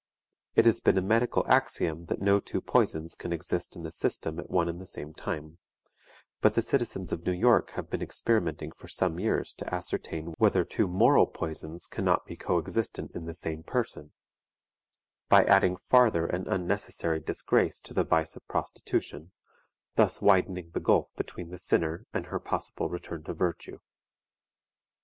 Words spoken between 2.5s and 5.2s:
poisons can exist in the system at one and the same